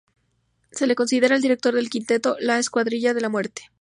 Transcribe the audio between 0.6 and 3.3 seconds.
Se le considera el director del quinteto "la Escuadrilla de la